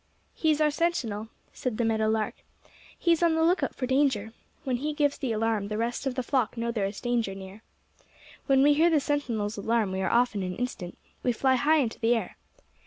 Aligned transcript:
"He 0.33 0.49
is 0.49 0.59
our 0.61 0.71
sentinel," 0.71 1.27
said 1.53 1.77
the 1.77 1.85
meadow 1.85 2.09
lark. 2.09 2.37
"He 2.97 3.11
is 3.11 3.21
on 3.21 3.35
the 3.35 3.43
lookout 3.43 3.75
for 3.75 3.85
danger. 3.85 4.33
When 4.63 4.77
he 4.77 4.93
gives 4.95 5.19
the 5.19 5.31
alarm, 5.31 5.67
the 5.67 5.77
rest 5.77 6.07
of 6.07 6.15
the 6.15 6.23
flock 6.23 6.57
know 6.57 6.71
there 6.71 6.87
is 6.87 6.99
danger 7.01 7.35
near. 7.35 7.61
"When 8.47 8.63
we 8.63 8.73
hear 8.73 8.89
the 8.89 8.99
sentinel's 8.99 9.57
alarm 9.57 9.91
we 9.91 10.01
are 10.01 10.09
off 10.09 10.33
in 10.33 10.41
an 10.41 10.55
instant. 10.55 10.97
We 11.21 11.31
fly 11.33 11.53
high 11.53 11.81
into 11.81 11.99
the 11.99 12.15
air. 12.15 12.37